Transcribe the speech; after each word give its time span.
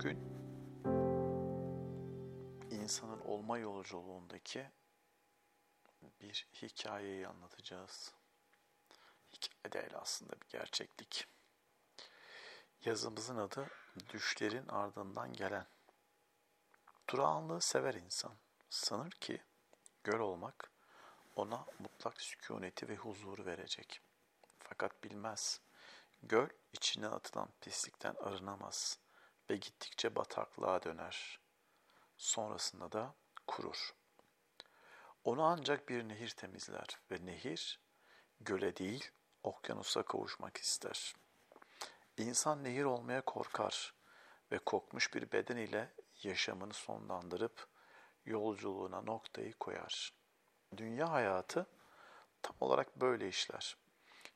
Bugün 0.00 0.18
insanın 2.70 3.20
olma 3.20 3.58
yolculuğundaki 3.58 4.70
bir 6.20 6.46
hikayeyi 6.62 7.28
anlatacağız. 7.28 8.14
Hikaye 9.32 9.72
değil 9.72 9.98
aslında 10.00 10.32
bir 10.32 10.48
gerçeklik. 10.48 11.26
Yazımızın 12.84 13.36
adı 13.36 13.68
Düşlerin 14.08 14.68
Ardından 14.68 15.32
Gelen. 15.32 15.66
Durağanlığı 17.08 17.60
sever 17.60 17.94
insan. 17.94 18.32
Sanır 18.70 19.10
ki 19.10 19.42
göl 20.04 20.20
olmak 20.20 20.70
ona 21.36 21.66
mutlak 21.78 22.20
sükuneti 22.20 22.88
ve 22.88 22.96
huzuru 22.96 23.46
verecek. 23.46 24.00
Fakat 24.58 25.04
bilmez. 25.04 25.60
Göl 26.22 26.48
içine 26.72 27.08
atılan 27.08 27.48
pislikten 27.60 28.14
arınamaz 28.14 28.98
ve 29.50 29.56
gittikçe 29.56 30.16
bataklığa 30.16 30.82
döner. 30.82 31.40
Sonrasında 32.16 32.92
da 32.92 33.14
kurur. 33.46 33.94
Onu 35.24 35.42
ancak 35.42 35.88
bir 35.88 36.08
nehir 36.08 36.28
temizler 36.28 36.98
ve 37.10 37.26
nehir 37.26 37.80
göle 38.40 38.76
değil 38.76 39.10
okyanusa 39.42 40.02
kavuşmak 40.02 40.56
ister. 40.56 41.14
İnsan 42.16 42.64
nehir 42.64 42.84
olmaya 42.84 43.20
korkar 43.24 43.94
ve 44.52 44.58
kokmuş 44.58 45.14
bir 45.14 45.32
beden 45.32 45.56
ile 45.56 45.94
yaşamını 46.22 46.72
sonlandırıp 46.72 47.68
yolculuğuna 48.24 49.00
noktayı 49.00 49.52
koyar. 49.52 50.14
Dünya 50.76 51.10
hayatı 51.10 51.66
tam 52.42 52.56
olarak 52.60 53.00
böyle 53.00 53.28
işler. 53.28 53.76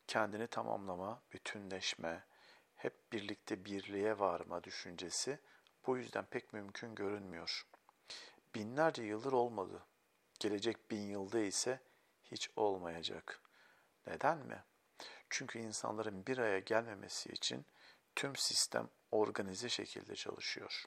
Kendini 0.07 0.47
tamamlama, 0.47 1.23
bütünleşme, 1.33 2.25
hep 2.85 3.13
birlikte 3.13 3.65
birliğe 3.65 4.19
varma 4.19 4.65
düşüncesi 4.65 5.39
bu 5.87 5.97
yüzden 5.97 6.25
pek 6.25 6.53
mümkün 6.53 6.95
görünmüyor. 6.95 7.67
Binlerce 8.55 9.03
yıldır 9.03 9.33
olmadı. 9.33 9.83
Gelecek 10.41 10.91
bin 10.91 11.01
yılda 11.01 11.39
ise 11.39 11.81
hiç 12.23 12.51
olmayacak. 12.57 13.41
Neden 14.07 14.39
mi? 14.39 14.65
Çünkü 15.31 15.59
insanların 15.59 16.27
bir 16.27 16.39
araya 16.39 16.59
gelmemesi 16.59 17.33
için 17.33 17.67
tüm 18.17 18.37
sistem 18.37 18.89
organize 19.11 19.69
şekilde 19.69 20.15
çalışıyor. 20.15 20.85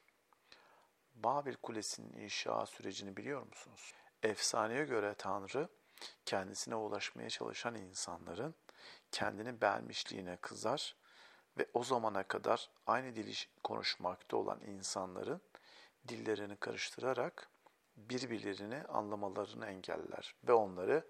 Babil 1.15 1.55
Kulesi'nin 1.55 2.13
inşa 2.13 2.65
sürecini 2.65 3.17
biliyor 3.17 3.47
musunuz? 3.47 3.93
Efsaneye 4.23 4.85
göre 4.85 5.15
Tanrı 5.17 5.69
kendisine 6.25 6.75
ulaşmaya 6.75 7.29
çalışan 7.29 7.75
insanların 7.75 8.55
kendini 9.11 9.61
beğenmişliğine 9.61 10.37
kızar 10.37 10.95
ve 11.57 11.69
o 11.73 11.83
zamana 11.83 12.23
kadar 12.23 12.69
aynı 12.87 13.15
dili 13.15 13.33
konuşmakta 13.63 14.37
olan 14.37 14.61
insanların 14.61 15.41
dillerini 16.07 16.55
karıştırarak 16.57 17.49
birbirlerini 17.97 18.83
anlamalarını 18.83 19.65
engeller 19.65 20.35
ve 20.43 20.53
onları 20.53 21.07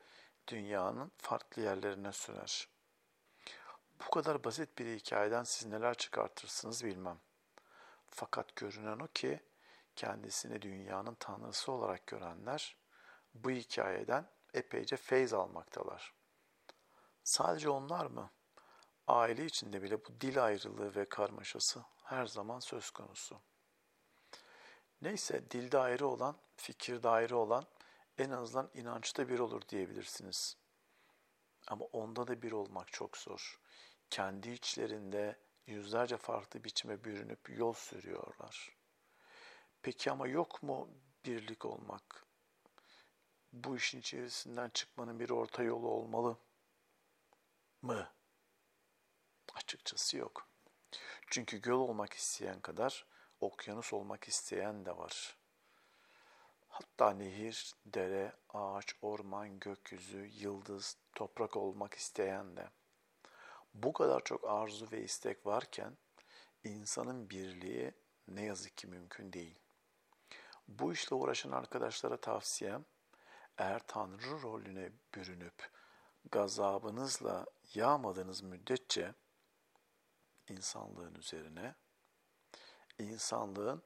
dünyanın 0.48 1.12
farklı 1.18 1.62
yerlerine 1.62 2.12
sürer. 2.12 2.68
Bu 4.06 4.09
kadar 4.09 4.44
basit 4.44 4.78
bir 4.78 4.95
hikayeden 5.00 5.44
siz 5.44 5.68
neler 5.68 5.94
çıkartırsınız 5.94 6.86
bilmem. 6.86 7.20
Fakat 8.09 8.56
görünen 8.56 9.00
o 9.00 9.08
ki 9.08 9.40
kendisini 9.95 10.62
dünyanın 10.62 11.16
tanrısı 11.16 11.72
olarak 11.72 12.08
görenler 12.08 12.78
bu 13.34 13.52
hikayeden 13.52 14.29
epeyce 14.53 14.97
feyz 14.97 15.34
almaktalar. 15.34 16.14
Sadece 17.24 17.69
onlar 17.69 18.06
mı? 18.06 18.29
Aile 19.07 19.45
içinde 19.45 19.81
bile 19.81 20.06
bu 20.06 20.22
dil 20.22 20.44
ayrılığı 20.44 20.95
ve 20.95 21.09
karmaşası 21.09 21.84
her 22.03 22.25
zaman 22.25 22.59
söz 22.59 22.91
konusu. 22.91 23.41
Neyse 25.01 25.51
dilde 25.51 25.78
ayrı 25.78 26.07
olan, 26.07 26.35
fikirde 26.56 27.09
ayrı 27.09 27.38
olan 27.38 27.66
en 28.17 28.29
azından 28.29 28.69
inançta 28.73 29.29
bir 29.29 29.40
olur 29.40 29.62
diyebilirsiniz. 29.69 30.57
Ama 31.67 31.85
onda 31.85 32.28
da 32.28 32.41
bir 32.41 32.51
olmak 32.51 32.91
çok 32.91 33.17
zor. 33.17 33.59
Kendi 34.09 34.50
içlerinde 34.50 35.40
yüzlerce 35.67 36.17
farklı 36.17 36.63
biçime 36.63 37.03
bürünüp 37.03 37.50
yol 37.50 37.73
sürüyorlar. 37.73 38.78
Peki 39.81 40.12
ama 40.12 40.28
yok 40.28 40.63
mu 40.63 40.90
birlik 41.25 41.66
olmak? 41.66 42.25
Bu 43.53 43.75
işin 43.75 44.00
içerisinden 44.00 44.69
çıkmanın 44.69 45.19
bir 45.19 45.29
orta 45.29 45.63
yolu 45.63 45.88
olmalı 45.88 46.38
mı? 47.81 48.16
Açıkçası 49.56 50.18
yok. 50.18 50.47
Çünkü 51.28 51.62
göl 51.62 51.74
olmak 51.74 52.13
isteyen 52.13 52.59
kadar 52.59 53.06
okyanus 53.40 53.94
olmak 53.94 54.28
isteyen 54.28 54.85
de 54.85 54.97
var. 54.97 55.38
Hatta 56.68 57.12
nehir, 57.12 57.75
dere, 57.85 58.34
ağaç, 58.50 58.96
orman, 59.02 59.59
gökyüzü, 59.59 60.25
yıldız, 60.25 60.97
toprak 61.16 61.58
olmak 61.58 61.94
isteyen 61.94 62.58
de. 62.58 62.69
Bu 63.74 63.94
kadar 63.94 64.24
çok 64.24 64.50
arzu 64.50 64.91
ve 64.91 65.03
istek 65.03 65.46
varken 65.46 65.97
insanın 66.64 67.29
birliği 67.29 67.94
ne 68.28 68.44
yazık 68.44 68.78
ki 68.78 68.88
mümkün 68.88 69.34
değil. 69.34 69.59
Bu 70.68 70.94
işle 70.94 71.16
uğraşan 71.16 71.52
arkadaşlara 71.52 72.18
tavsiyem 72.18 72.85
eğer 73.58 73.81
Tanrı 73.88 74.41
rolüne 74.41 74.91
bürünüp 75.16 75.69
gazabınızla 76.31 77.46
yağmadığınız 77.74 78.41
müddetçe 78.41 79.14
insanlığın 80.50 81.16
üzerine 81.16 81.75
insanlığın 83.00 83.84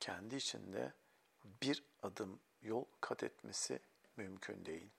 kendi 0.00 0.36
içinde 0.36 0.92
bir 1.62 1.84
adım 2.02 2.40
yol 2.62 2.84
kat 3.00 3.22
etmesi 3.22 3.80
mümkün 4.16 4.66
değil. 4.66 4.90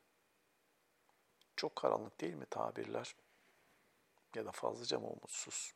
Çok 1.55 1.75
karanlık 1.75 2.21
değil 2.21 2.33
mi 2.33 2.45
tabirler? 2.45 3.15
Ya 4.35 4.45
da 4.45 4.51
fazlaca 4.51 4.99
mı 4.99 5.07
umutsuz? 5.07 5.73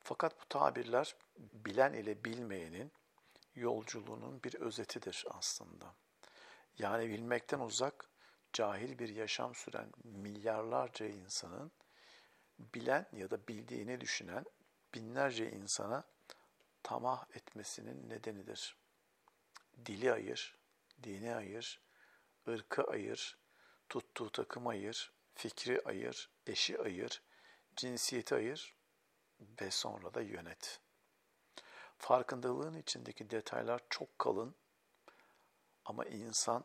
Fakat 0.00 0.40
bu 0.40 0.44
tabirler 0.48 1.16
bilen 1.36 1.92
ile 1.92 2.24
bilmeyenin 2.24 2.92
yolculuğunun 3.54 4.42
bir 4.42 4.54
özetidir 4.54 5.24
aslında. 5.30 5.94
Yani 6.78 7.08
bilmekten 7.08 7.60
uzak, 7.60 8.08
cahil 8.52 8.98
bir 8.98 9.08
yaşam 9.08 9.54
süren 9.54 9.92
milyarlarca 10.04 11.06
insanın 11.06 11.72
bilen 12.58 13.06
ya 13.12 13.30
da 13.30 13.48
bildiğini 13.48 14.00
düşünen 14.00 14.44
binlerce 14.94 15.50
insana 15.50 16.04
tamah 16.82 17.26
etmesinin 17.36 18.10
nedenidir. 18.10 18.76
Dili 19.86 20.12
ayır, 20.12 20.58
dini 21.02 21.34
ayır, 21.34 21.80
ırkı 22.48 22.84
ayır, 22.84 23.38
tuttuğu 23.88 24.32
takım 24.32 24.66
ayır, 24.66 25.12
fikri 25.34 25.80
ayır, 25.84 26.30
eşi 26.46 26.80
ayır, 26.80 27.22
cinsiyeti 27.76 28.34
ayır 28.34 28.76
ve 29.60 29.70
sonra 29.70 30.14
da 30.14 30.20
yönet. 30.20 30.80
Farkındalığın 31.98 32.74
içindeki 32.74 33.30
detaylar 33.30 33.80
çok 33.90 34.18
kalın 34.18 34.56
ama 35.84 36.04
insan 36.04 36.64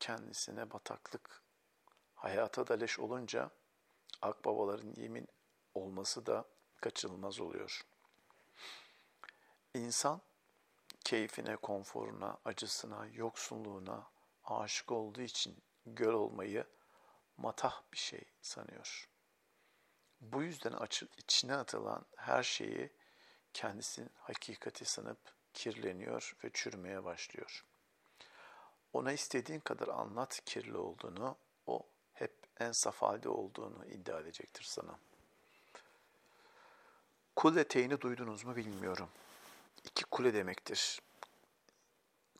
kendisine 0.00 0.70
bataklık, 0.70 1.42
hayata 2.14 2.66
da 2.66 2.74
leş 2.74 2.98
olunca 2.98 3.50
akbabaların 4.22 4.94
yemin 4.96 5.28
olması 5.74 6.26
da 6.26 6.44
kaçınılmaz 6.80 7.40
oluyor. 7.40 7.82
İnsan 9.74 10.20
keyfine, 11.04 11.56
konforuna, 11.56 12.38
acısına, 12.44 13.06
yoksulluğuna 13.06 14.10
aşık 14.44 14.92
olduğu 14.92 15.20
için 15.20 15.62
göl 15.86 16.12
olmayı 16.12 16.66
matah 17.36 17.82
bir 17.92 17.98
şey 17.98 18.24
sanıyor. 18.42 19.08
Bu 20.20 20.42
yüzden 20.42 20.74
içine 21.16 21.54
atılan 21.54 22.06
her 22.16 22.42
şeyi 22.42 22.92
kendisinin 23.52 24.10
hakikati 24.14 24.84
sanıp 24.84 25.18
kirleniyor 25.54 26.36
ve 26.44 26.50
çürümeye 26.52 27.04
başlıyor. 27.04 27.64
Ona 28.92 29.12
istediğin 29.12 29.60
kadar 29.60 29.88
anlat 29.88 30.42
kirli 30.46 30.76
olduğunu, 30.76 31.36
o 31.66 31.91
en 32.62 32.72
saf 32.72 33.02
halde 33.02 33.28
olduğunu 33.28 33.86
iddia 33.86 34.20
edecektir 34.20 34.62
sana. 34.62 34.98
Kul 37.36 37.56
eteğini 37.56 38.00
duydunuz 38.00 38.44
mu 38.44 38.56
bilmiyorum. 38.56 39.08
İki 39.84 40.04
kule 40.04 40.34
demektir. 40.34 41.00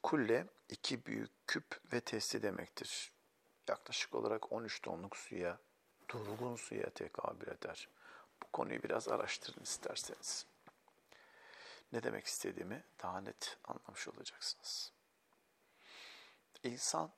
Kulle 0.03 0.47
iki 0.69 1.07
büyük 1.07 1.31
küp 1.47 1.81
ve 1.93 2.01
testi 2.01 2.43
demektir. 2.43 3.13
Yaklaşık 3.69 4.15
olarak 4.15 4.53
13 4.53 4.83
tonluk 4.83 5.17
suya, 5.17 5.59
durgun 6.09 6.57
suya 6.57 6.91
tekabül 6.91 7.49
eder. 7.49 7.89
Bu 8.43 8.47
konuyu 8.53 8.83
biraz 8.83 9.09
araştırın 9.09 9.63
isterseniz. 9.63 10.47
Ne 11.93 12.03
demek 12.03 12.27
istediğimi 12.27 12.85
daha 13.03 13.21
net 13.21 13.59
anlamış 13.65 14.09
olacaksınız. 14.09 14.93
İnsan 16.63 17.11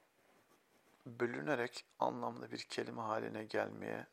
bölünerek 1.07 1.87
anlamlı 1.99 2.51
bir 2.51 2.59
kelime 2.59 3.03
haline 3.03 3.45
gelmeye 3.45 4.07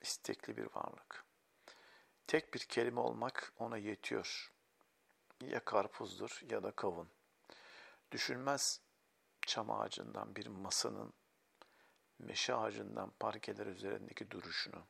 istekli 0.00 0.56
bir 0.56 0.68
varlık. 0.74 1.24
Tek 2.26 2.54
bir 2.54 2.60
kelime 2.60 3.00
olmak 3.00 3.52
ona 3.58 3.76
yetiyor. 3.76 4.52
Ya 5.40 5.64
karpuzdur 5.64 6.40
ya 6.50 6.62
da 6.62 6.70
kavun. 6.70 7.10
Düşünmez 8.10 8.80
çam 9.46 9.70
ağacından 9.70 10.36
bir 10.36 10.46
masanın 10.46 11.12
meşe 12.18 12.54
ağacından 12.54 13.10
parkeler 13.10 13.66
üzerindeki 13.66 14.30
duruşunu 14.30 14.86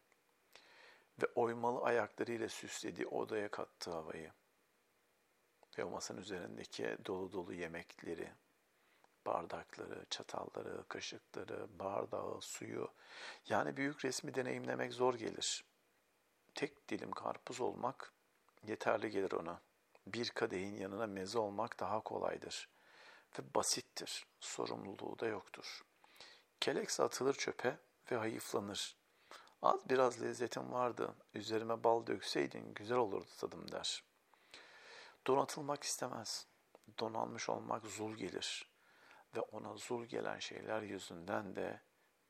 ve 1.23 1.26
oymalı 1.35 1.82
ayaklarıyla 1.82 2.49
süslediği 2.49 3.06
odaya 3.06 3.50
kattığı 3.50 3.91
havayı 3.91 4.32
ve 5.79 5.85
o 5.85 5.91
masanın 5.91 6.21
üzerindeki 6.21 6.97
dolu 7.06 7.32
dolu 7.32 7.55
yemekleri, 7.55 8.32
bardakları, 9.28 10.06
çatalları, 10.10 10.84
kaşıkları, 10.88 11.78
bardağı, 11.78 12.40
suyu. 12.40 12.88
Yani 13.48 13.76
büyük 13.76 14.04
resmi 14.04 14.34
deneyimlemek 14.34 14.92
zor 14.92 15.14
gelir. 15.14 15.64
Tek 16.54 16.88
dilim 16.88 17.10
karpuz 17.10 17.60
olmak 17.60 18.12
yeterli 18.66 19.10
gelir 19.10 19.32
ona. 19.32 19.60
Bir 20.06 20.30
kadehin 20.30 20.76
yanına 20.76 21.06
meze 21.06 21.38
olmak 21.38 21.80
daha 21.80 22.00
kolaydır 22.00 22.69
ve 23.38 23.54
basittir. 23.54 24.26
Sorumluluğu 24.40 25.19
da 25.19 25.26
yoktur. 25.26 25.84
Kelek 26.60 27.00
atılır 27.00 27.34
çöpe 27.34 27.78
ve 28.10 28.16
hayıflanır. 28.16 28.96
Az 29.62 29.88
biraz 29.88 30.22
lezzetim 30.22 30.72
vardı, 30.72 31.14
üzerime 31.34 31.84
bal 31.84 32.06
dökseydin 32.06 32.75
güzel 32.75 32.98
olurdu 32.98 33.30
tadım 33.38 33.72
der. 33.72 34.04
Donatılmak 35.26 35.82
istemez. 35.82 36.46
Donanmış 36.98 37.48
olmak 37.48 37.86
zul 37.86 38.14
gelir. 38.16 38.77
Ve 39.36 39.40
ona 39.40 39.76
zul 39.76 40.04
gelen 40.04 40.38
şeyler 40.38 40.82
yüzünden 40.82 41.56
de 41.56 41.80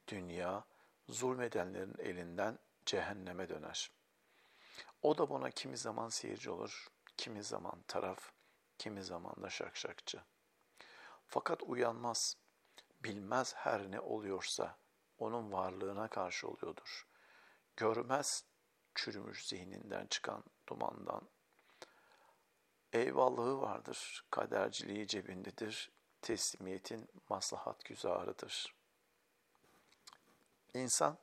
dünya 0.09 0.65
zulmedenlerin 1.09 1.95
elinden 1.99 2.59
cehenneme 2.87 3.49
döner. 3.49 3.91
O 5.03 5.19
da 5.19 5.29
buna 5.31 5.51
kimi 5.51 5.77
zaman 5.77 6.09
seyirci 6.09 6.51
olur, 6.51 6.89
kimi 7.17 7.43
zaman 7.43 7.83
taraf, 7.89 8.33
kimi 8.79 9.03
zaman 9.03 9.35
da 9.43 9.51
şakşakçı. 9.51 10.23
Fakat 11.27 11.63
uyanmaz, 11.63 12.37
bilmez 13.01 13.55
her 13.57 13.91
ne 13.91 14.01
oluyorsa 14.01 14.79
onun 15.19 15.53
varlığına 15.53 16.09
karşı 16.09 16.49
oluyordur. 16.49 17.07
Görmez 17.77 18.45
çürümüş 18.95 19.47
zihninden 19.47 20.07
çıkan 20.07 20.45
dumandan. 20.69 21.29
Eyvallahı 22.93 23.61
vardır, 23.61 24.27
kaderciliği 24.31 25.07
cebindedir, 25.07 25.93
teslimiyetin 26.23 27.09
maslahat 27.29 27.85
güzarıdır. 27.85 28.75
İnsan 30.75 31.19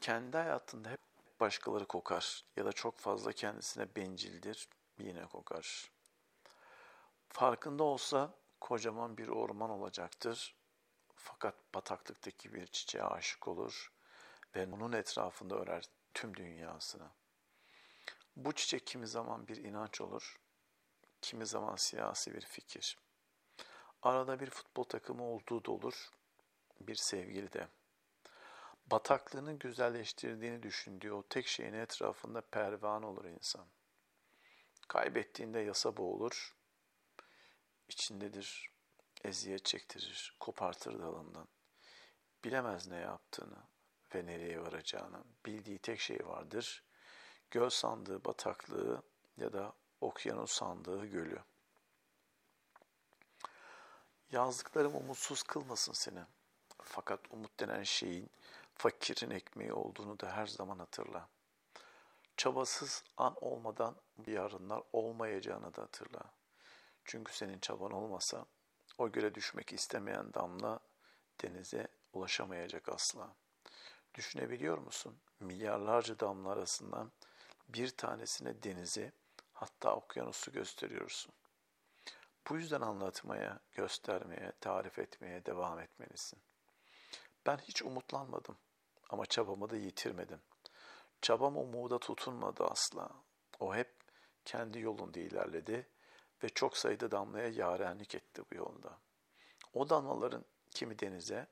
kendi 0.00 0.36
hayatında 0.36 0.90
hep 0.90 1.00
başkaları 1.40 1.86
kokar 1.86 2.44
ya 2.56 2.64
da 2.64 2.72
çok 2.72 2.98
fazla 2.98 3.32
kendisine 3.32 3.96
bencildir, 3.96 4.68
yine 4.98 5.26
kokar. 5.26 5.90
Farkında 7.28 7.82
olsa 7.84 8.34
kocaman 8.60 9.16
bir 9.16 9.28
orman 9.28 9.70
olacaktır. 9.70 10.54
Fakat 11.14 11.54
bataklıktaki 11.74 12.54
bir 12.54 12.66
çiçeğe 12.66 13.04
aşık 13.04 13.48
olur 13.48 13.92
ve 14.56 14.66
onun 14.66 14.92
etrafında 14.92 15.56
örer 15.56 15.84
tüm 16.14 16.36
dünyasını. 16.36 17.08
Bu 18.36 18.52
çiçek 18.52 18.86
kimi 18.86 19.06
zaman 19.06 19.48
bir 19.48 19.56
inanç 19.56 20.00
olur, 20.00 20.40
kimi 21.22 21.46
zaman 21.46 21.76
siyasi 21.76 22.34
bir 22.34 22.40
fikir. 22.40 22.98
Arada 24.04 24.40
bir 24.40 24.50
futbol 24.50 24.84
takımı 24.84 25.24
olduğu 25.24 25.64
da 25.64 25.70
olur, 25.72 26.10
bir 26.80 26.94
sevgili 26.94 27.52
de. 27.52 27.68
Bataklığını 28.86 29.58
güzelleştirdiğini 29.58 30.62
düşündüğü 30.62 31.12
o 31.12 31.22
tek 31.22 31.46
şeyin 31.46 31.72
etrafında 31.72 32.40
pervan 32.40 33.02
olur 33.02 33.24
insan. 33.24 33.66
Kaybettiğinde 34.88 35.60
yasa 35.60 35.96
boğulur, 35.96 36.56
içindedir, 37.88 38.70
eziyet 39.24 39.64
çektirir, 39.64 40.36
kopartır 40.40 40.98
dalından. 40.98 41.48
Bilemez 42.44 42.88
ne 42.88 42.96
yaptığını 42.96 43.62
ve 44.14 44.26
nereye 44.26 44.60
varacağını. 44.60 45.24
Bildiği 45.46 45.78
tek 45.78 46.00
şey 46.00 46.18
vardır. 46.26 46.84
Göl 47.50 47.68
sandığı 47.68 48.24
bataklığı 48.24 49.02
ya 49.36 49.52
da 49.52 49.72
okyanus 50.00 50.52
sandığı 50.52 51.06
gölü. 51.06 51.38
Yazdıklarım 54.34 54.96
umutsuz 54.96 55.42
kılmasın 55.42 55.92
seni. 55.92 56.20
Fakat 56.82 57.20
umut 57.30 57.60
denen 57.60 57.82
şeyin 57.82 58.30
fakirin 58.74 59.30
ekmeği 59.30 59.72
olduğunu 59.72 60.20
da 60.20 60.36
her 60.36 60.46
zaman 60.46 60.78
hatırla. 60.78 61.28
Çabasız 62.36 63.04
an 63.16 63.34
olmadan 63.40 63.96
yarınlar 64.26 64.82
olmayacağını 64.92 65.74
da 65.74 65.82
hatırla. 65.82 66.20
Çünkü 67.04 67.36
senin 67.36 67.58
çaban 67.58 67.92
olmasa 67.92 68.46
o 68.98 69.12
göre 69.12 69.34
düşmek 69.34 69.72
istemeyen 69.72 70.34
damla 70.34 70.80
denize 71.42 71.88
ulaşamayacak 72.12 72.88
asla. 72.88 73.34
Düşünebiliyor 74.14 74.78
musun? 74.78 75.18
Milyarlarca 75.40 76.20
damla 76.20 76.50
arasından 76.50 77.12
bir 77.68 77.90
tanesine 77.90 78.62
denizi 78.62 79.12
hatta 79.52 79.94
okyanusu 79.96 80.52
gösteriyorsun. 80.52 81.32
Bu 82.48 82.56
yüzden 82.56 82.80
anlatmaya, 82.80 83.60
göstermeye, 83.72 84.52
tarif 84.60 84.98
etmeye 84.98 85.46
devam 85.46 85.80
etmelisin. 85.80 86.38
Ben 87.46 87.56
hiç 87.56 87.82
umutlanmadım 87.82 88.56
ama 89.10 89.26
çabamı 89.26 89.70
da 89.70 89.76
yitirmedim. 89.76 90.40
Çabam 91.22 91.56
umuda 91.56 91.98
tutunmadı 91.98 92.64
asla. 92.64 93.10
O 93.60 93.74
hep 93.74 93.94
kendi 94.44 94.80
yolunda 94.80 95.20
ilerledi 95.20 95.88
ve 96.42 96.48
çok 96.48 96.76
sayıda 96.76 97.10
damlaya 97.10 97.48
yarenlik 97.48 98.14
etti 98.14 98.42
bu 98.52 98.56
yolda. 98.56 98.98
O 99.72 99.90
damlaların 99.90 100.44
kimi 100.70 100.98
denize, 100.98 101.46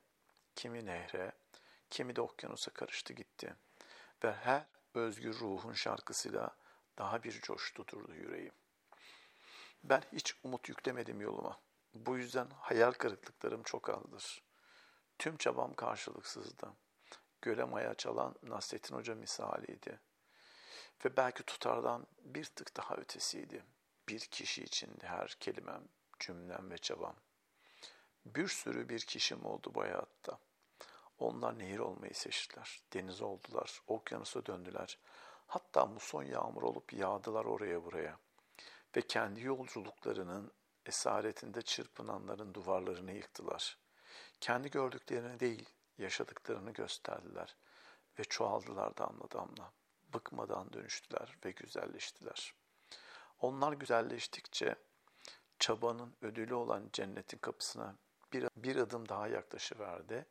kimi 0.55 0.85
nehre, 0.85 1.31
kimi 1.89 2.15
de 2.15 2.21
okyanusa 2.21 2.71
karıştı 2.71 3.13
gitti. 3.13 3.55
Ve 4.23 4.33
her 4.33 4.65
özgür 4.93 5.39
ruhun 5.39 5.73
şarkısıyla 5.73 6.55
daha 6.97 7.23
bir 7.23 7.41
coştu 7.41 7.87
durdu 7.87 8.13
yüreğim. 8.13 8.53
Ben 9.83 10.01
hiç 10.13 10.35
umut 10.43 10.69
yüklemedim 10.69 11.21
yoluma. 11.21 11.59
Bu 11.93 12.17
yüzden 12.17 12.47
hayal 12.49 12.91
kırıklıklarım 12.91 13.63
çok 13.63 13.89
azdır. 13.89 14.43
Tüm 15.19 15.37
çabam 15.37 15.73
karşılıksızdı. 15.73 16.73
Göle 17.41 17.63
maya 17.63 17.93
çalan 17.93 18.35
Nasrettin 18.43 18.95
Hoca 18.95 19.15
misaliydi. 19.15 19.99
Ve 21.05 21.17
belki 21.17 21.43
tutardan 21.43 22.07
bir 22.19 22.45
tık 22.45 22.77
daha 22.77 22.95
ötesiydi. 22.95 23.63
Bir 24.09 24.19
kişi 24.19 24.63
içindi 24.63 25.07
her 25.07 25.27
kelimem, 25.39 25.83
cümlem 26.19 26.71
ve 26.71 26.77
çabam. 26.77 27.15
Bir 28.25 28.47
sürü 28.47 28.89
bir 28.89 28.99
kişim 28.99 29.45
oldu 29.45 29.71
bu 29.75 29.81
hayatta. 29.81 30.39
Onlar 31.19 31.59
nehir 31.59 31.79
olmayı 31.79 32.15
seçtiler, 32.15 32.81
deniz 32.93 33.21
oldular, 33.21 33.81
okyanusa 33.87 34.45
döndüler. 34.45 34.99
Hatta 35.47 35.85
muson 35.85 36.23
yağmur 36.23 36.63
olup 36.63 36.93
yağdılar 36.93 37.45
oraya 37.45 37.83
buraya. 37.83 38.17
Ve 38.95 39.01
kendi 39.01 39.41
yolculuklarının 39.41 40.51
esaretinde 40.85 41.61
çırpınanların 41.61 42.53
duvarlarını 42.53 43.11
yıktılar. 43.11 43.77
Kendi 44.39 44.71
gördüklerini 44.71 45.39
değil, 45.39 45.69
yaşadıklarını 45.97 46.71
gösterdiler 46.71 47.55
ve 48.19 48.23
çoğaldılar 48.23 48.97
damla 48.97 49.31
damla. 49.31 49.71
Bıkmadan 50.13 50.73
dönüştüler 50.73 51.37
ve 51.45 51.51
güzelleştiler. 51.51 52.53
Onlar 53.39 53.73
güzelleştikçe 53.73 54.75
çabanın 55.59 56.15
ödülü 56.21 56.53
olan 56.53 56.89
cennetin 56.93 57.37
kapısına 57.37 57.95
bir, 58.33 58.47
bir 58.55 58.75
adım 58.75 59.09
daha 59.09 59.27
yaklaşıverdi 59.27 60.25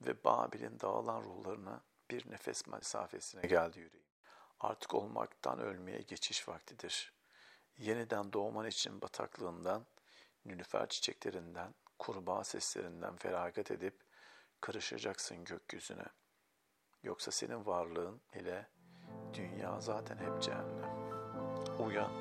ve 0.00 0.24
Babil'in 0.24 0.80
dağılan 0.80 1.22
ruhlarına 1.22 1.80
bir 2.10 2.30
nefes 2.30 2.66
mesafesine 2.66 3.46
geldi 3.46 3.78
yüreğim. 3.78 4.06
Artık 4.60 4.94
olmaktan 4.94 5.58
ölmeye 5.58 5.98
geçiş 5.98 6.48
vaktidir. 6.48 7.17
Yeniden 7.78 8.32
doğman 8.32 8.66
için 8.66 9.00
bataklığından, 9.02 9.86
nülüfer 10.44 10.88
çiçeklerinden, 10.88 11.74
kurbağa 11.98 12.44
seslerinden 12.44 13.16
feragat 13.16 13.70
edip 13.70 13.94
karışacaksın 14.60 15.44
gökyüzüne. 15.44 16.06
Yoksa 17.02 17.30
senin 17.30 17.66
varlığın 17.66 18.20
ile 18.34 18.66
dünya 19.34 19.80
zaten 19.80 20.16
hep 20.16 20.42
cehennem. 20.42 20.90
Uyan. 21.78 22.12